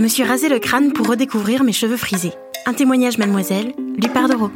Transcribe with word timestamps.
Me 0.00 0.08
suis 0.08 0.24
rasé 0.24 0.48
le 0.48 0.58
crâne 0.58 0.92
pour 0.92 1.08
redécouvrir 1.08 1.62
mes 1.62 1.72
cheveux 1.72 1.98
frisés. 1.98 2.32
Un 2.64 2.72
témoignage, 2.72 3.18
mademoiselle, 3.18 3.74
du 3.76 4.08
d'Oro. 4.08 4.50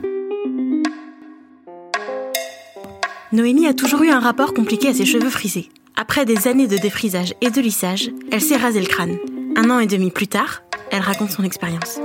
Noémie 3.30 3.66
a 3.66 3.74
toujours 3.74 4.02
eu 4.02 4.08
un 4.08 4.20
rapport 4.20 4.54
compliqué 4.54 4.88
à 4.88 4.94
ses 4.94 5.04
cheveux 5.04 5.28
frisés. 5.28 5.68
Après 5.96 6.24
des 6.24 6.48
années 6.48 6.66
de 6.66 6.78
défrisage 6.78 7.34
et 7.42 7.50
de 7.50 7.60
lissage, 7.60 8.10
elle 8.32 8.40
s'est 8.40 8.56
rasé 8.56 8.80
le 8.80 8.86
crâne. 8.86 9.18
Un 9.56 9.70
an 9.70 9.80
et 9.80 9.86
demi 9.86 10.10
plus 10.10 10.28
tard, 10.28 10.62
elle 10.90 11.02
raconte 11.02 11.30
son 11.30 11.44
expérience. 11.44 12.00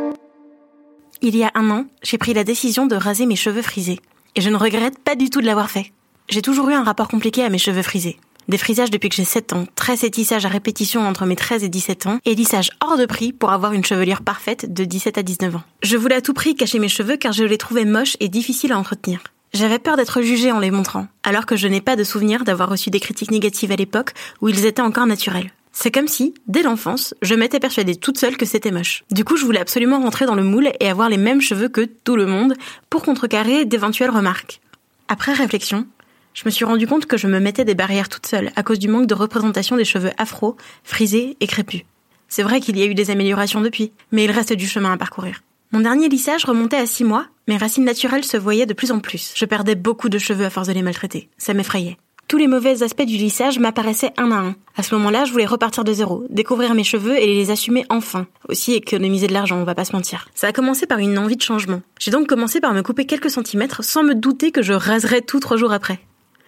Il 1.22 1.38
y 1.38 1.44
a 1.44 1.52
un 1.56 1.70
an, 1.70 1.86
j'ai 2.04 2.18
pris 2.18 2.34
la 2.34 2.44
décision 2.44 2.88
de 2.88 2.96
raser 2.96 3.26
mes 3.26 3.36
cheveux 3.36 3.62
frisés. 3.62 4.00
Et 4.36 4.42
je 4.42 4.50
ne 4.50 4.58
regrette 4.58 5.00
pas 5.00 5.16
du 5.16 5.30
tout 5.30 5.40
de 5.40 5.46
l'avoir 5.46 5.70
fait. 5.70 5.92
J'ai 6.30 6.42
toujours 6.42 6.70
eu 6.70 6.74
un 6.74 6.84
rapport 6.84 7.08
compliqué 7.08 7.44
à 7.44 7.50
mes 7.50 7.58
cheveux 7.58 7.84
frisés. 7.84 8.18
Des 8.50 8.58
frisages 8.58 8.90
depuis 8.90 9.10
que 9.10 9.16
j'ai 9.16 9.26
7 9.26 9.54
ans, 9.54 9.68
tresse 9.76 10.04
et 10.04 10.10
tissage 10.10 10.44
à 10.44 10.50
répétition 10.50 11.08
entre 11.08 11.28
mes 11.28 11.36
13 11.36 11.64
et 11.64 11.70
17 11.70 12.08
ans, 12.08 12.20
et 12.26 12.34
lissage 12.34 12.72
hors 12.82 12.98
de 12.98 13.06
prix 13.06 13.32
pour 13.32 13.52
avoir 13.52 13.74
une 13.74 13.86
chevelure 13.86 14.24
parfaite 14.24 14.74
de 14.74 14.86
17 14.86 15.20
à 15.20 15.22
19 15.22 15.58
ans. 15.58 15.62
Je 15.84 15.96
voulais 15.98 16.16
à 16.16 16.22
tout 16.22 16.34
prix 16.34 16.56
cacher 16.56 16.80
mes 16.80 16.90
cheveux 16.90 17.16
car 17.16 17.32
je 17.32 17.44
les 17.44 17.60
trouvais 17.60 17.86
moches 17.86 18.18
et 18.20 18.28
difficiles 18.28 18.72
à 18.72 18.80
entretenir. 18.80 19.20
J'avais 19.54 19.78
peur 19.78 19.98
d'être 19.98 20.24
jugée 20.24 20.52
en 20.52 20.58
les 20.58 20.72
montrant, 20.72 21.06
alors 21.22 21.46
que 21.46 21.56
je 21.56 21.68
n'ai 21.68 21.80
pas 21.80 21.96
de 21.96 22.04
souvenir 22.04 22.44
d'avoir 22.44 22.70
reçu 22.70 22.90
des 22.90 23.00
critiques 23.00 23.30
négatives 23.30 23.72
à 23.72 23.76
l'époque 23.76 24.14
où 24.42 24.50
ils 24.50 24.66
étaient 24.66 24.82
encore 24.82 25.06
naturels. 25.06 25.52
C'est 25.72 25.92
comme 25.92 26.08
si, 26.08 26.34
dès 26.48 26.64
l'enfance, 26.64 27.14
je 27.22 27.36
m'étais 27.36 27.60
persuadée 27.60 27.98
toute 27.98 28.18
seule 28.18 28.36
que 28.36 28.48
c'était 28.48 28.72
moche. 28.72 29.04
Du 29.12 29.26
coup, 29.26 29.38
je 29.38 29.46
voulais 29.46 29.60
absolument 29.60 30.00
rentrer 30.00 30.26
dans 30.26 30.34
le 30.34 30.44
moule 30.44 30.72
et 30.80 30.90
avoir 30.90 31.10
les 31.10 31.18
mêmes 31.18 31.42
cheveux 31.42 31.70
que 31.70 31.88
tout 32.04 32.16
le 32.16 32.26
monde 32.26 32.56
pour 32.90 33.04
contrecarrer 33.04 33.66
d'éventuelles 33.66 34.10
remarques. 34.10 34.60
Après 35.08 35.34
réflexion, 35.34 35.86
je 36.34 36.44
me 36.46 36.52
suis 36.52 36.66
rendu 36.66 36.88
compte 36.88 37.06
que 37.06 37.18
je 37.18 37.28
me 37.28 37.40
mettais 37.40 37.66
des 37.66 37.76
barrières 37.76 38.10
toute 38.10 38.28
seule 38.28 38.52
à 38.56 38.64
cause 38.64 38.80
du 38.80 38.88
manque 38.88 39.08
de 39.08 39.14
représentation 39.14 39.76
des 39.76 39.86
cheveux 39.86 40.12
afro, 40.18 40.56
frisés 40.84 41.36
et 41.40 41.48
crépus. 41.48 41.84
C'est 42.28 42.44
vrai 42.44 42.62
qu'il 42.62 42.78
y 42.78 42.84
a 42.84 42.86
eu 42.86 42.94
des 42.94 43.10
améliorations 43.10 43.62
depuis, 43.62 43.92
mais 44.12 44.24
il 44.24 44.32
reste 44.32 44.54
du 44.54 44.68
chemin 44.68 44.94
à 44.94 44.98
parcourir. 44.98 45.42
Mon 45.72 45.82
dernier 45.82 46.10
lissage 46.10 46.46
remontait 46.46 46.78
à 46.78 46.86
six 46.86 47.04
mois, 47.04 47.28
mes 47.48 47.58
racines 47.58 47.84
naturelles 47.84 48.24
se 48.24 48.38
voyaient 48.38 48.66
de 48.66 48.74
plus 48.74 48.92
en 48.92 49.00
plus. 49.00 49.34
Je 49.36 49.46
perdais 49.46 49.76
beaucoup 49.76 50.10
de 50.10 50.18
cheveux 50.18 50.46
à 50.46 50.50
force 50.50 50.68
de 50.68 50.74
les 50.74 50.82
maltraiter. 50.82 51.30
Ça 51.38 51.54
m'effrayait. 51.54 51.98
Tous 52.28 52.38
les 52.38 52.48
mauvais 52.48 52.84
aspects 52.84 53.06
du 53.06 53.18
lissage 53.18 53.58
m'apparaissaient 53.58 54.14
un 54.18 54.32
à 54.32 54.36
un. 54.36 54.56
À 54.78 54.84
ce 54.84 54.94
moment-là, 54.94 55.26
je 55.26 55.32
voulais 55.32 55.48
repartir 55.48 55.84
de 55.84 55.92
zéro, 55.92 56.26
découvrir 56.30 56.76
mes 56.76 56.84
cheveux 56.84 57.18
et 57.18 57.26
les 57.26 57.50
assumer 57.50 57.86
enfin. 57.90 58.28
Aussi 58.48 58.74
économiser 58.74 59.26
de 59.26 59.34
l'argent, 59.34 59.58
on 59.58 59.64
va 59.64 59.74
pas 59.74 59.84
se 59.84 59.94
mentir. 59.94 60.28
Ça 60.36 60.46
a 60.46 60.52
commencé 60.52 60.86
par 60.86 61.00
une 61.00 61.18
envie 61.18 61.38
de 61.38 61.42
changement. 61.42 61.82
J'ai 61.98 62.12
donc 62.12 62.28
commencé 62.28 62.62
par 62.62 62.74
me 62.74 62.84
couper 62.84 63.06
quelques 63.06 63.32
centimètres 63.32 63.84
sans 63.84 64.04
me 64.04 64.14
douter 64.14 64.52
que 64.52 64.62
je 64.62 64.74
raserais 64.74 65.22
tout 65.22 65.40
trois 65.40 65.58
jours 65.58 65.72
après. 65.72 66.00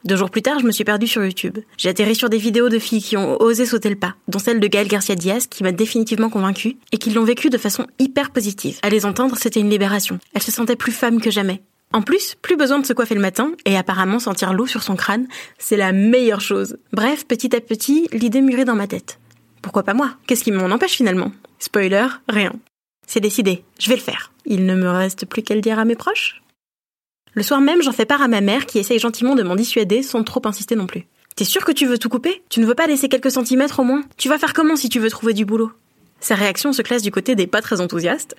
Deux 0.03 0.15
jours 0.15 0.31
plus 0.31 0.41
tard, 0.41 0.59
je 0.59 0.65
me 0.65 0.71
suis 0.71 0.83
perdue 0.83 1.05
sur 1.05 1.23
YouTube. 1.23 1.59
J'ai 1.77 1.89
atterri 1.89 2.15
sur 2.15 2.29
des 2.29 2.39
vidéos 2.39 2.69
de 2.69 2.79
filles 2.79 3.03
qui 3.03 3.17
ont 3.17 3.39
osé 3.39 3.67
sauter 3.67 3.89
le 3.89 3.95
pas, 3.95 4.15
dont 4.27 4.39
celle 4.39 4.59
de 4.59 4.67
Gaëlle 4.67 4.87
Garcia 4.87 5.13
Diaz 5.13 5.45
qui 5.45 5.61
m'a 5.61 5.71
définitivement 5.71 6.29
convaincue 6.29 6.77
et 6.91 6.97
qui 6.97 7.11
l'ont 7.11 7.23
vécu 7.23 7.51
de 7.51 7.57
façon 7.57 7.85
hyper 7.99 8.31
positive. 8.31 8.79
À 8.81 8.89
les 8.89 9.05
entendre, 9.05 9.37
c'était 9.37 9.59
une 9.59 9.69
libération. 9.69 10.17
Elle 10.33 10.41
se 10.41 10.51
sentait 10.51 10.75
plus 10.75 10.91
femme 10.91 11.21
que 11.21 11.29
jamais. 11.29 11.61
En 11.93 12.01
plus, 12.01 12.35
plus 12.41 12.55
besoin 12.55 12.79
de 12.79 12.85
se 12.85 12.93
coiffer 12.93 13.13
le 13.13 13.21
matin 13.21 13.51
et 13.65 13.77
apparemment 13.77 14.17
sentir 14.17 14.53
l'eau 14.53 14.65
sur 14.65 14.81
son 14.81 14.95
crâne, 14.95 15.27
c'est 15.59 15.77
la 15.77 15.91
meilleure 15.91 16.41
chose. 16.41 16.77
Bref, 16.93 17.27
petit 17.27 17.55
à 17.55 17.61
petit, 17.61 18.07
l'idée 18.11 18.41
mûrait 18.41 18.65
dans 18.65 18.75
ma 18.75 18.87
tête. 18.87 19.19
Pourquoi 19.61 19.83
pas 19.83 19.93
moi? 19.93 20.15
Qu'est-ce 20.25 20.43
qui 20.43 20.51
m'en 20.51 20.71
empêche 20.71 20.93
finalement? 20.93 21.31
Spoiler, 21.59 22.07
rien. 22.27 22.53
C'est 23.05 23.19
décidé, 23.19 23.63
je 23.79 23.89
vais 23.89 23.97
le 23.97 24.01
faire. 24.01 24.31
Il 24.45 24.65
ne 24.65 24.75
me 24.75 24.89
reste 24.89 25.27
plus 25.27 25.43
qu'à 25.43 25.53
le 25.53 25.61
dire 25.61 25.77
à 25.77 25.85
mes 25.85 25.95
proches. 25.95 26.41
Le 27.33 27.43
soir 27.43 27.61
même, 27.61 27.81
j'en 27.81 27.91
fais 27.91 28.05
part 28.05 28.21
à 28.21 28.27
ma 28.27 28.41
mère 28.41 28.65
qui 28.65 28.79
essaye 28.79 28.99
gentiment 28.99 29.35
de 29.35 29.43
m'en 29.43 29.55
dissuader 29.55 30.03
sans 30.03 30.23
trop 30.23 30.41
insister 30.45 30.75
non 30.75 30.87
plus. 30.87 31.07
T'es 31.35 31.45
sûr 31.45 31.63
que 31.63 31.71
tu 31.71 31.85
veux 31.85 31.97
tout 31.97 32.09
couper? 32.09 32.43
Tu 32.49 32.59
ne 32.59 32.65
veux 32.65 32.75
pas 32.75 32.87
laisser 32.87 33.07
quelques 33.07 33.31
centimètres 33.31 33.79
au 33.79 33.83
moins? 33.83 34.03
Tu 34.17 34.27
vas 34.27 34.37
faire 34.37 34.53
comment 34.53 34.75
si 34.75 34.89
tu 34.89 34.99
veux 34.99 35.09
trouver 35.09 35.33
du 35.33 35.45
boulot? 35.45 35.71
Sa 36.19 36.35
réaction 36.35 36.71
se 36.71 36.81
classe 36.81 37.01
du 37.01 37.09
côté 37.09 37.33
des 37.35 37.47
pas 37.47 37.61
très 37.61 37.81
enthousiastes, 37.81 38.35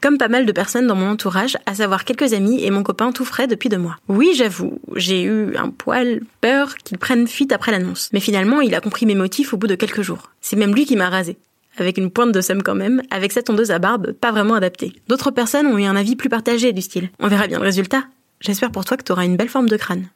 comme 0.00 0.16
pas 0.16 0.28
mal 0.28 0.46
de 0.46 0.52
personnes 0.52 0.86
dans 0.86 0.94
mon 0.94 1.10
entourage, 1.10 1.58
à 1.66 1.74
savoir 1.74 2.04
quelques 2.04 2.32
amis 2.32 2.64
et 2.64 2.70
mon 2.70 2.82
copain 2.82 3.12
tout 3.12 3.26
frais 3.26 3.46
depuis 3.46 3.68
deux 3.68 3.76
mois. 3.76 3.96
Oui, 4.08 4.32
j'avoue, 4.34 4.78
j'ai 4.94 5.24
eu 5.24 5.54
un 5.56 5.68
poil 5.68 6.20
peur 6.40 6.76
qu'il 6.76 6.96
prenne 6.96 7.26
fuite 7.26 7.52
après 7.52 7.72
l'annonce. 7.72 8.08
Mais 8.14 8.20
finalement, 8.20 8.62
il 8.62 8.74
a 8.74 8.80
compris 8.80 9.04
mes 9.04 9.14
motifs 9.14 9.52
au 9.52 9.58
bout 9.58 9.66
de 9.66 9.74
quelques 9.74 10.00
jours. 10.00 10.30
C'est 10.40 10.56
même 10.56 10.74
lui 10.74 10.86
qui 10.86 10.96
m'a 10.96 11.10
rasé 11.10 11.36
avec 11.78 11.98
une 11.98 12.10
pointe 12.10 12.32
de 12.32 12.40
somme 12.40 12.62
quand 12.62 12.74
même, 12.74 13.02
avec 13.10 13.32
cette 13.32 13.46
tondeuse 13.46 13.70
à 13.70 13.78
barbe 13.78 14.12
pas 14.12 14.32
vraiment 14.32 14.54
adaptée. 14.54 14.94
D'autres 15.08 15.30
personnes 15.30 15.66
ont 15.66 15.76
eu 15.76 15.84
un 15.84 15.94
avis 15.94 16.16
plus 16.16 16.30
partagé 16.30 16.72
du 16.72 16.80
style. 16.80 17.10
On 17.20 17.28
verra 17.28 17.48
bien 17.48 17.58
le 17.58 17.64
résultat. 17.64 18.04
J'espère 18.40 18.70
pour 18.70 18.84
toi 18.84 18.96
que 18.96 19.02
tu 19.02 19.12
auras 19.12 19.24
une 19.24 19.36
belle 19.36 19.48
forme 19.48 19.68
de 19.68 19.76
crâne. 19.76 20.08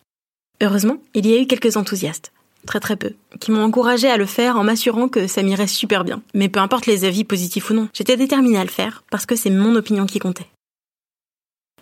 Heureusement, 0.63 0.99
il 1.15 1.27
y 1.27 1.35
a 1.35 1.41
eu 1.41 1.47
quelques 1.47 1.77
enthousiastes, 1.77 2.33
très 2.67 2.81
très 2.81 2.97
peu, 2.97 3.13
qui 3.41 3.51
m'ont 3.51 3.65
encouragé 3.65 4.09
à 4.09 4.19
le 4.19 4.27
faire 4.27 4.57
en 4.57 4.65
m'assurant 4.65 5.09
que 5.09 5.27
ça 5.27 5.43
m'irait 5.43 5.67
super 5.67 6.05
bien. 6.05 6.23
Mais 6.35 6.49
peu 6.49 6.61
importe 6.61 6.87
les 6.87 7.05
avis 7.05 7.25
positifs 7.25 7.71
ou 7.71 7.75
non, 7.75 7.89
j'étais 7.95 8.17
déterminée 8.17 8.59
à 8.59 8.65
le 8.65 8.71
faire 8.71 9.03
parce 9.11 9.27
que 9.27 9.37
c'est 9.37 9.51
mon 9.51 9.75
opinion 9.75 10.07
qui 10.07 10.19
comptait. 10.19 10.49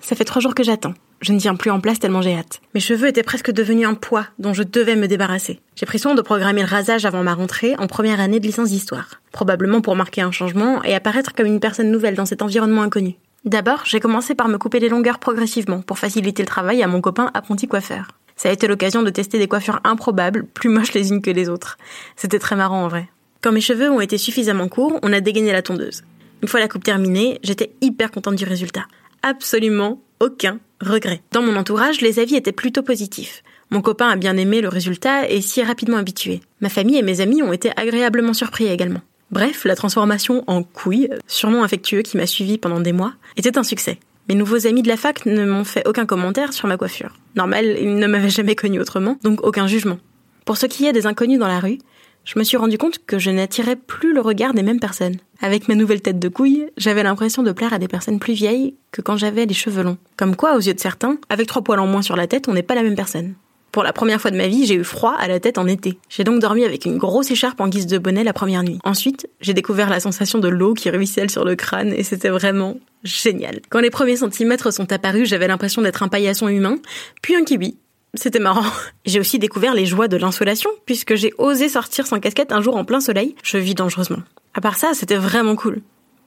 Ça 0.00 0.14
fait 0.14 0.24
trois 0.24 0.40
jours 0.40 0.54
que 0.54 0.62
j'attends. 0.62 0.94
Je 1.20 1.32
ne 1.32 1.40
tiens 1.40 1.56
plus 1.56 1.72
en 1.72 1.80
place 1.80 1.98
tellement 1.98 2.22
j'ai 2.22 2.36
hâte. 2.36 2.60
Mes 2.74 2.80
cheveux 2.80 3.08
étaient 3.08 3.24
presque 3.24 3.50
devenus 3.50 3.88
un 3.88 3.94
poids 3.94 4.26
dont 4.38 4.54
je 4.54 4.62
devais 4.62 4.94
me 4.94 5.08
débarrasser. 5.08 5.60
J'ai 5.74 5.86
pris 5.86 5.98
soin 5.98 6.14
de 6.14 6.22
programmer 6.22 6.62
le 6.62 6.68
rasage 6.68 7.04
avant 7.04 7.24
ma 7.24 7.34
rentrée 7.34 7.74
en 7.78 7.88
première 7.88 8.20
année 8.20 8.38
de 8.38 8.46
licence 8.46 8.68
d'histoire. 8.68 9.20
Probablement 9.32 9.80
pour 9.80 9.96
marquer 9.96 10.20
un 10.20 10.30
changement 10.30 10.84
et 10.84 10.94
apparaître 10.94 11.34
comme 11.34 11.46
une 11.46 11.58
personne 11.58 11.90
nouvelle 11.90 12.14
dans 12.14 12.26
cet 12.26 12.42
environnement 12.42 12.82
inconnu. 12.82 13.16
D'abord, 13.44 13.82
j'ai 13.84 14.00
commencé 14.00 14.34
par 14.34 14.48
me 14.48 14.58
couper 14.58 14.80
les 14.80 14.88
longueurs 14.88 15.18
progressivement 15.18 15.80
pour 15.80 15.98
faciliter 15.98 16.42
le 16.42 16.48
travail 16.48 16.82
à 16.82 16.88
mon 16.88 17.00
copain 17.00 17.30
apprenti 17.34 17.68
coiffeur. 17.68 18.08
Ça 18.36 18.48
a 18.48 18.52
été 18.52 18.66
l'occasion 18.66 19.02
de 19.02 19.10
tester 19.10 19.38
des 19.38 19.48
coiffures 19.48 19.80
improbables, 19.84 20.44
plus 20.46 20.68
moches 20.68 20.92
les 20.92 21.10
unes 21.10 21.22
que 21.22 21.30
les 21.30 21.48
autres. 21.48 21.78
C'était 22.16 22.38
très 22.38 22.56
marrant 22.56 22.84
en 22.84 22.88
vrai. 22.88 23.08
Quand 23.40 23.52
mes 23.52 23.60
cheveux 23.60 23.90
ont 23.90 24.00
été 24.00 24.18
suffisamment 24.18 24.68
courts, 24.68 24.98
on 25.02 25.12
a 25.12 25.20
dégainé 25.20 25.52
la 25.52 25.62
tondeuse. 25.62 26.02
Une 26.42 26.48
fois 26.48 26.60
la 26.60 26.68
coupe 26.68 26.84
terminée, 26.84 27.38
j'étais 27.42 27.72
hyper 27.80 28.10
contente 28.10 28.36
du 28.36 28.44
résultat. 28.44 28.86
Absolument 29.22 30.00
aucun 30.20 30.58
regret. 30.80 31.20
Dans 31.32 31.42
mon 31.42 31.56
entourage, 31.56 32.00
les 32.00 32.18
avis 32.18 32.36
étaient 32.36 32.52
plutôt 32.52 32.82
positifs. 32.82 33.42
Mon 33.70 33.82
copain 33.82 34.08
a 34.08 34.16
bien 34.16 34.36
aimé 34.36 34.60
le 34.60 34.68
résultat 34.68 35.28
et 35.28 35.40
s'y 35.40 35.60
est 35.60 35.64
rapidement 35.64 35.98
habitué. 35.98 36.40
Ma 36.60 36.68
famille 36.68 36.98
et 36.98 37.02
mes 37.02 37.20
amis 37.20 37.42
ont 37.42 37.52
été 37.52 37.70
agréablement 37.76 38.34
surpris 38.34 38.66
également. 38.66 39.00
Bref, 39.30 39.64
la 39.64 39.76
transformation 39.76 40.42
en 40.46 40.62
couille, 40.62 41.10
surnom 41.26 41.62
affectueux 41.62 42.02
qui 42.02 42.16
m'a 42.16 42.26
suivi 42.26 42.56
pendant 42.56 42.80
des 42.80 42.92
mois, 42.92 43.12
était 43.36 43.58
un 43.58 43.62
succès. 43.62 43.98
Mes 44.28 44.34
nouveaux 44.34 44.66
amis 44.66 44.82
de 44.82 44.88
la 44.88 44.96
fac 44.96 45.26
ne 45.26 45.44
m'ont 45.44 45.64
fait 45.64 45.86
aucun 45.86 46.06
commentaire 46.06 46.52
sur 46.52 46.68
ma 46.68 46.76
coiffure. 46.76 47.14
Normal, 47.34 47.76
ils 47.80 47.96
ne 47.96 48.06
m'avaient 48.06 48.30
jamais 48.30 48.54
connu 48.54 48.80
autrement, 48.80 49.16
donc 49.22 49.42
aucun 49.42 49.66
jugement. 49.66 49.98
Pour 50.44 50.56
ce 50.56 50.66
qui 50.66 50.86
est 50.86 50.92
des 50.92 51.06
inconnus 51.06 51.38
dans 51.38 51.48
la 51.48 51.60
rue, 51.60 51.78
je 52.24 52.38
me 52.38 52.44
suis 52.44 52.56
rendu 52.56 52.76
compte 52.76 52.98
que 53.06 53.18
je 53.18 53.30
n'attirais 53.30 53.76
plus 53.76 54.12
le 54.12 54.20
regard 54.20 54.52
des 54.52 54.62
mêmes 54.62 54.80
personnes. 54.80 55.16
Avec 55.40 55.68
ma 55.68 55.74
nouvelle 55.74 56.02
tête 56.02 56.18
de 56.18 56.28
couille, 56.28 56.70
j'avais 56.76 57.02
l'impression 57.02 57.42
de 57.42 57.52
plaire 57.52 57.72
à 57.72 57.78
des 57.78 57.88
personnes 57.88 58.18
plus 58.18 58.34
vieilles 58.34 58.74
que 58.92 59.00
quand 59.00 59.16
j'avais 59.16 59.46
les 59.46 59.54
cheveux 59.54 59.82
longs. 59.82 59.98
Comme 60.16 60.36
quoi, 60.36 60.56
aux 60.56 60.60
yeux 60.60 60.74
de 60.74 60.80
certains, 60.80 61.18
avec 61.30 61.46
trois 61.46 61.62
poils 61.62 61.80
en 61.80 61.86
moins 61.86 62.02
sur 62.02 62.16
la 62.16 62.26
tête, 62.26 62.48
on 62.48 62.54
n'est 62.54 62.62
pas 62.62 62.74
la 62.74 62.82
même 62.82 62.96
personne. 62.96 63.34
Pour 63.78 63.84
la 63.84 63.92
première 63.92 64.20
fois 64.20 64.32
de 64.32 64.36
ma 64.36 64.48
vie, 64.48 64.66
j'ai 64.66 64.74
eu 64.74 64.82
froid 64.82 65.14
à 65.16 65.28
la 65.28 65.38
tête 65.38 65.56
en 65.56 65.68
été. 65.68 66.00
J'ai 66.08 66.24
donc 66.24 66.40
dormi 66.40 66.64
avec 66.64 66.84
une 66.84 66.98
grosse 66.98 67.30
écharpe 67.30 67.60
en 67.60 67.68
guise 67.68 67.86
de 67.86 67.96
bonnet 67.98 68.24
la 68.24 68.32
première 68.32 68.64
nuit. 68.64 68.80
Ensuite, 68.82 69.28
j'ai 69.40 69.54
découvert 69.54 69.88
la 69.88 70.00
sensation 70.00 70.40
de 70.40 70.48
l'eau 70.48 70.74
qui 70.74 70.90
ruisselle 70.90 71.30
sur 71.30 71.44
le 71.44 71.54
crâne 71.54 71.92
et 71.92 72.02
c'était 72.02 72.28
vraiment 72.28 72.76
génial. 73.04 73.60
Quand 73.70 73.78
les 73.78 73.90
premiers 73.90 74.16
centimètres 74.16 74.72
sont 74.72 74.92
apparus, 74.92 75.28
j'avais 75.28 75.46
l'impression 75.46 75.80
d'être 75.80 76.02
un 76.02 76.08
paillasson 76.08 76.48
humain, 76.48 76.80
puis 77.22 77.36
un 77.36 77.44
kiwi. 77.44 77.76
C'était 78.14 78.40
marrant. 78.40 78.66
J'ai 79.06 79.20
aussi 79.20 79.38
découvert 79.38 79.74
les 79.74 79.86
joies 79.86 80.08
de 80.08 80.16
l'insolation, 80.16 80.70
puisque 80.84 81.14
j'ai 81.14 81.32
osé 81.38 81.68
sortir 81.68 82.08
sans 82.08 82.18
casquette 82.18 82.50
un 82.50 82.60
jour 82.60 82.76
en 82.76 82.84
plein 82.84 82.98
soleil. 82.98 83.36
Je 83.44 83.58
vis 83.58 83.76
dangereusement. 83.76 84.24
À 84.54 84.60
part 84.60 84.76
ça, 84.76 84.90
c'était 84.92 85.14
vraiment 85.14 85.54
cool 85.54 85.82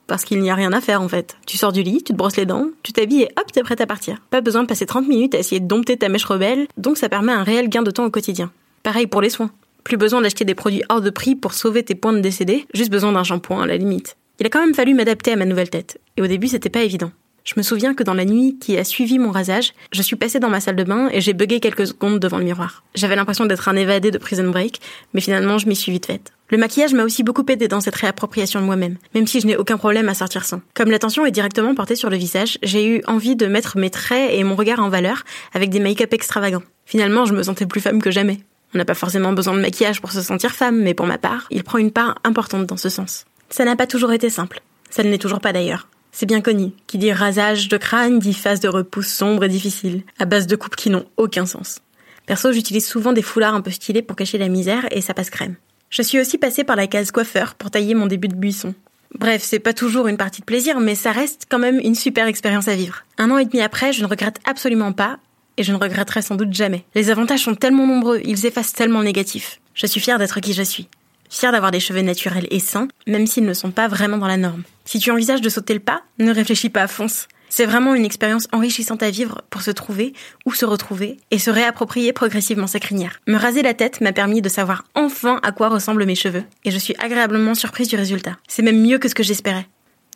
parce 0.06 0.24
qu'il 0.24 0.40
n'y 0.40 0.50
a 0.50 0.54
rien 0.54 0.72
à 0.72 0.80
faire 0.80 1.02
en 1.02 1.08
fait. 1.08 1.36
Tu 1.46 1.56
sors 1.56 1.72
du 1.72 1.82
lit, 1.82 2.02
tu 2.04 2.12
te 2.12 2.16
brosses 2.16 2.36
les 2.36 2.46
dents, 2.46 2.66
tu 2.82 2.92
t'habilles 2.92 3.22
et 3.22 3.30
hop, 3.38 3.50
t'es 3.52 3.62
prête 3.62 3.80
à 3.80 3.86
partir. 3.86 4.18
Pas 4.30 4.40
besoin 4.40 4.62
de 4.62 4.68
passer 4.68 4.86
30 4.86 5.08
minutes 5.08 5.34
à 5.34 5.38
essayer 5.38 5.60
de 5.60 5.66
dompter 5.66 5.96
ta 5.96 6.08
mèche 6.08 6.24
rebelle, 6.24 6.66
donc 6.76 6.96
ça 6.96 7.08
permet 7.08 7.32
un 7.32 7.42
réel 7.42 7.68
gain 7.68 7.82
de 7.82 7.90
temps 7.90 8.04
au 8.04 8.10
quotidien. 8.10 8.52
Pareil 8.82 9.06
pour 9.06 9.22
les 9.22 9.30
soins. 9.30 9.50
Plus 9.84 9.96
besoin 9.96 10.20
d'acheter 10.20 10.44
des 10.44 10.54
produits 10.54 10.82
hors 10.88 11.00
de 11.00 11.10
prix 11.10 11.34
pour 11.34 11.54
sauver 11.54 11.82
tes 11.82 11.94
points 11.94 12.12
de 12.12 12.20
décédé, 12.20 12.66
juste 12.74 12.90
besoin 12.90 13.12
d'un 13.12 13.24
shampoing 13.24 13.62
à 13.62 13.66
la 13.66 13.76
limite. 13.76 14.16
Il 14.38 14.46
a 14.46 14.48
quand 14.48 14.60
même 14.60 14.74
fallu 14.74 14.94
m'adapter 14.94 15.32
à 15.32 15.36
ma 15.36 15.44
nouvelle 15.44 15.70
tête, 15.70 16.00
et 16.16 16.22
au 16.22 16.26
début 16.26 16.48
c'était 16.48 16.70
pas 16.70 16.82
évident. 16.82 17.10
Je 17.44 17.54
me 17.56 17.62
souviens 17.62 17.94
que 17.94 18.04
dans 18.04 18.14
la 18.14 18.24
nuit 18.24 18.56
qui 18.60 18.78
a 18.78 18.84
suivi 18.84 19.18
mon 19.18 19.32
rasage, 19.32 19.74
je 19.90 20.00
suis 20.00 20.14
passée 20.14 20.38
dans 20.38 20.48
ma 20.48 20.60
salle 20.60 20.76
de 20.76 20.84
bain 20.84 21.08
et 21.12 21.20
j'ai 21.20 21.32
bugué 21.32 21.58
quelques 21.58 21.88
secondes 21.88 22.20
devant 22.20 22.38
le 22.38 22.44
miroir. 22.44 22.84
J'avais 22.94 23.16
l'impression 23.16 23.46
d'être 23.46 23.68
un 23.68 23.74
évadé 23.74 24.12
de 24.12 24.18
Prison 24.18 24.48
Break, 24.48 24.80
mais 25.12 25.20
finalement 25.20 25.58
je 25.58 25.66
m'y 25.66 25.74
suis 25.74 25.90
vite 25.90 26.06
faite. 26.06 26.32
Le 26.50 26.58
maquillage 26.58 26.94
m'a 26.94 27.02
aussi 27.02 27.24
beaucoup 27.24 27.44
aidé 27.48 27.66
dans 27.66 27.80
cette 27.80 27.96
réappropriation 27.96 28.60
de 28.60 28.66
moi-même, 28.66 28.96
même 29.14 29.26
si 29.26 29.40
je 29.40 29.46
n'ai 29.46 29.56
aucun 29.56 29.76
problème 29.76 30.08
à 30.08 30.14
sortir 30.14 30.44
sans. 30.44 30.60
Comme 30.74 30.90
l'attention 30.90 31.26
est 31.26 31.32
directement 31.32 31.74
portée 31.74 31.96
sur 31.96 32.10
le 32.10 32.16
visage, 32.16 32.58
j'ai 32.62 32.86
eu 32.86 33.02
envie 33.06 33.34
de 33.34 33.46
mettre 33.46 33.76
mes 33.76 33.90
traits 33.90 34.32
et 34.32 34.44
mon 34.44 34.54
regard 34.54 34.78
en 34.78 34.88
valeur 34.88 35.24
avec 35.52 35.70
des 35.70 35.80
make-up 35.80 36.12
extravagants. 36.12 36.62
Finalement, 36.86 37.24
je 37.24 37.34
me 37.34 37.42
sentais 37.42 37.66
plus 37.66 37.80
femme 37.80 38.02
que 38.02 38.10
jamais. 38.10 38.38
On 38.74 38.78
n'a 38.78 38.84
pas 38.84 38.94
forcément 38.94 39.32
besoin 39.32 39.54
de 39.54 39.60
maquillage 39.60 40.00
pour 40.00 40.12
se 40.12 40.22
sentir 40.22 40.52
femme, 40.52 40.80
mais 40.80 40.94
pour 40.94 41.06
ma 41.06 41.18
part, 41.18 41.46
il 41.50 41.64
prend 41.64 41.78
une 41.78 41.90
part 41.90 42.18
importante 42.22 42.66
dans 42.66 42.76
ce 42.76 42.88
sens. 42.88 43.24
Ça 43.50 43.64
n'a 43.64 43.76
pas 43.76 43.86
toujours 43.86 44.12
été 44.12 44.30
simple. 44.30 44.62
Ça 44.90 45.02
ne 45.02 45.10
l'est 45.10 45.18
toujours 45.18 45.40
pas 45.40 45.52
d'ailleurs. 45.52 45.88
C'est 46.12 46.26
bien 46.26 46.42
connu. 46.42 46.72
Qui 46.86 46.98
dit 46.98 47.12
rasage 47.12 47.68
de 47.68 47.76
crâne 47.78 48.18
dit 48.18 48.34
phase 48.34 48.60
de 48.60 48.68
repousse 48.68 49.08
sombre 49.08 49.44
et 49.44 49.48
difficile, 49.48 50.02
à 50.18 50.26
base 50.26 50.46
de 50.46 50.56
coupes 50.56 50.76
qui 50.76 50.90
n'ont 50.90 51.06
aucun 51.16 51.46
sens. 51.46 51.80
Perso, 52.26 52.52
j'utilise 52.52 52.86
souvent 52.86 53.12
des 53.12 53.22
foulards 53.22 53.54
un 53.54 53.62
peu 53.62 53.70
stylés 53.70 54.02
pour 54.02 54.14
cacher 54.14 54.38
la 54.38 54.48
misère 54.48 54.86
et 54.90 55.00
ça 55.00 55.14
passe 55.14 55.30
crème. 55.30 55.56
Je 55.90 56.02
suis 56.02 56.20
aussi 56.20 56.38
passée 56.38 56.64
par 56.64 56.76
la 56.76 56.86
case 56.86 57.10
coiffeur 57.10 57.54
pour 57.54 57.70
tailler 57.70 57.94
mon 57.94 58.06
début 58.06 58.28
de 58.28 58.34
buisson. 58.34 58.74
Bref, 59.18 59.42
c'est 59.44 59.58
pas 59.58 59.74
toujours 59.74 60.06
une 60.06 60.16
partie 60.16 60.40
de 60.40 60.46
plaisir, 60.46 60.80
mais 60.80 60.94
ça 60.94 61.12
reste 61.12 61.46
quand 61.48 61.58
même 61.58 61.80
une 61.82 61.94
super 61.94 62.26
expérience 62.26 62.68
à 62.68 62.74
vivre. 62.74 63.04
Un 63.18 63.30
an 63.30 63.38
et 63.38 63.44
demi 63.44 63.60
après, 63.60 63.92
je 63.92 64.02
ne 64.02 64.06
regrette 64.06 64.38
absolument 64.46 64.92
pas, 64.92 65.18
et 65.56 65.62
je 65.62 65.72
ne 65.72 65.76
regretterai 65.76 66.22
sans 66.22 66.36
doute 66.36 66.52
jamais. 66.52 66.84
Les 66.94 67.10
avantages 67.10 67.40
sont 67.40 67.54
tellement 67.54 67.86
nombreux, 67.86 68.20
ils 68.24 68.46
effacent 68.46 68.72
tellement 68.72 69.00
le 69.00 69.06
négatif. 69.06 69.60
Je 69.74 69.86
suis 69.86 70.00
fière 70.00 70.18
d'être 70.18 70.40
qui 70.40 70.54
je 70.54 70.62
suis. 70.62 70.88
Fière 71.32 71.50
d'avoir 71.50 71.70
des 71.70 71.80
cheveux 71.80 72.02
naturels 72.02 72.46
et 72.50 72.60
sains, 72.60 72.88
même 73.06 73.26
s'ils 73.26 73.46
ne 73.46 73.54
sont 73.54 73.70
pas 73.70 73.88
vraiment 73.88 74.18
dans 74.18 74.26
la 74.26 74.36
norme. 74.36 74.64
Si 74.84 74.98
tu 74.98 75.10
envisages 75.10 75.40
de 75.40 75.48
sauter 75.48 75.72
le 75.72 75.80
pas, 75.80 76.02
ne 76.18 76.30
réfléchis 76.30 76.68
pas, 76.68 76.86
fonce. 76.86 77.26
C'est 77.48 77.64
vraiment 77.64 77.94
une 77.94 78.04
expérience 78.04 78.48
enrichissante 78.52 79.02
à 79.02 79.10
vivre 79.10 79.40
pour 79.48 79.62
se 79.62 79.70
trouver 79.70 80.12
ou 80.44 80.52
se 80.52 80.66
retrouver 80.66 81.16
et 81.30 81.38
se 81.38 81.48
réapproprier 81.48 82.12
progressivement 82.12 82.66
sa 82.66 82.80
crinière. 82.80 83.18
Me 83.26 83.38
raser 83.38 83.62
la 83.62 83.72
tête 83.72 84.02
m'a 84.02 84.12
permis 84.12 84.42
de 84.42 84.50
savoir 84.50 84.84
enfin 84.94 85.40
à 85.42 85.52
quoi 85.52 85.70
ressemblent 85.70 86.04
mes 86.04 86.14
cheveux 86.14 86.44
et 86.66 86.70
je 86.70 86.78
suis 86.78 86.94
agréablement 86.98 87.54
surprise 87.54 87.88
du 87.88 87.96
résultat. 87.96 88.36
C'est 88.46 88.62
même 88.62 88.82
mieux 88.82 88.98
que 88.98 89.08
ce 89.08 89.14
que 89.14 89.22
j'espérais. 89.22 89.66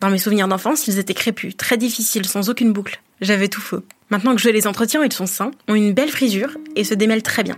Dans 0.03 0.11
mes 0.11 0.19
souvenirs 0.19 0.49
d'enfance, 0.49 0.87
ils 0.87 0.99
étaient 0.99 1.15
crépus, 1.15 1.57
très 1.57 1.79
difficiles, 1.79 2.27
sans 2.27 2.51
aucune 2.51 2.75
boucle. 2.75 3.01
J'avais 3.23 3.49
tout 3.49 3.63
faux. 3.63 3.83
Maintenant 4.11 4.35
que 4.35 4.43
je 4.43 4.51
les 4.51 4.67
entretiens, 4.67 5.03
ils 5.03 5.13
sont 5.15 5.25
sains, 5.25 5.51
ont 5.67 5.75
une 5.75 5.95
belle 5.95 6.11
frisure 6.11 6.59
et 6.77 6.85
se 6.85 6.93
démêlent 6.93 7.23
très 7.23 7.43
bien. 7.43 7.57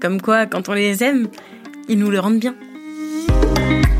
Comme 0.00 0.22
quoi, 0.22 0.46
quand 0.46 0.68
on 0.68 0.74
les 0.74 1.02
aime, 1.02 1.28
ils 1.88 1.98
nous 1.98 2.10
le 2.10 2.20
rendent 2.20 2.38
bien. 2.38 2.54
Música 3.00 3.99